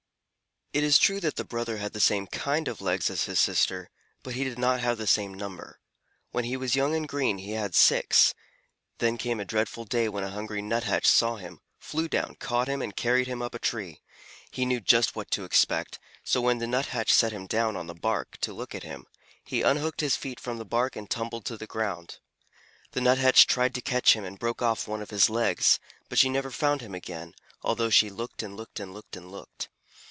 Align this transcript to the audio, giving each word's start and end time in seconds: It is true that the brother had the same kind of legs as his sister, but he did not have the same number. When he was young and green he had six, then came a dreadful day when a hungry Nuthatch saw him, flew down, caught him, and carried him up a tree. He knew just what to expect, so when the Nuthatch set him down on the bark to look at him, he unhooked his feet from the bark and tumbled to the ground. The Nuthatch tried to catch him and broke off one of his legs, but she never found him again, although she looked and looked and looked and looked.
It 0.73 0.85
is 0.85 0.97
true 0.97 1.19
that 1.19 1.35
the 1.35 1.43
brother 1.43 1.75
had 1.79 1.91
the 1.91 1.99
same 1.99 2.27
kind 2.27 2.69
of 2.69 2.79
legs 2.79 3.09
as 3.09 3.25
his 3.25 3.41
sister, 3.41 3.89
but 4.23 4.35
he 4.35 4.45
did 4.45 4.57
not 4.57 4.79
have 4.79 4.97
the 4.97 5.05
same 5.05 5.33
number. 5.33 5.81
When 6.31 6.45
he 6.45 6.55
was 6.55 6.77
young 6.77 6.95
and 6.95 7.09
green 7.09 7.39
he 7.39 7.51
had 7.51 7.75
six, 7.75 8.33
then 8.99 9.17
came 9.17 9.41
a 9.41 9.43
dreadful 9.45 9.83
day 9.83 10.07
when 10.07 10.23
a 10.23 10.29
hungry 10.29 10.61
Nuthatch 10.61 11.05
saw 11.07 11.35
him, 11.35 11.59
flew 11.77 12.07
down, 12.07 12.35
caught 12.35 12.69
him, 12.69 12.81
and 12.81 12.95
carried 12.95 13.27
him 13.27 13.41
up 13.41 13.53
a 13.53 13.59
tree. 13.59 14.01
He 14.49 14.65
knew 14.65 14.79
just 14.79 15.13
what 15.13 15.29
to 15.31 15.43
expect, 15.43 15.99
so 16.23 16.39
when 16.39 16.59
the 16.59 16.67
Nuthatch 16.67 17.11
set 17.11 17.33
him 17.33 17.47
down 17.47 17.75
on 17.75 17.87
the 17.87 17.93
bark 17.93 18.37
to 18.37 18.53
look 18.53 18.73
at 18.73 18.83
him, 18.83 19.07
he 19.43 19.63
unhooked 19.63 19.99
his 19.99 20.15
feet 20.15 20.39
from 20.39 20.57
the 20.57 20.63
bark 20.63 20.95
and 20.95 21.09
tumbled 21.09 21.43
to 21.47 21.57
the 21.57 21.67
ground. 21.67 22.19
The 22.91 23.01
Nuthatch 23.01 23.45
tried 23.45 23.75
to 23.75 23.81
catch 23.81 24.13
him 24.13 24.23
and 24.23 24.39
broke 24.39 24.61
off 24.61 24.87
one 24.87 25.01
of 25.01 25.09
his 25.09 25.29
legs, 25.29 25.81
but 26.07 26.17
she 26.17 26.29
never 26.29 26.49
found 26.49 26.79
him 26.79 26.95
again, 26.95 27.33
although 27.61 27.89
she 27.89 28.09
looked 28.09 28.41
and 28.41 28.55
looked 28.55 28.79
and 28.79 28.93
looked 28.93 29.17
and 29.17 29.29
looked. 29.29 29.67